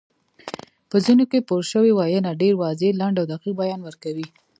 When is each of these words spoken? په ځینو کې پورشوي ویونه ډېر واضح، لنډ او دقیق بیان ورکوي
په 0.89 0.97
ځینو 1.05 1.23
کې 1.31 1.45
پورشوي 1.47 1.91
ویونه 1.95 2.31
ډېر 2.41 2.53
واضح، 2.61 2.89
لنډ 3.01 3.15
او 3.21 3.25
دقیق 3.31 3.55
بیان 3.61 3.81
ورکوي 3.83 4.27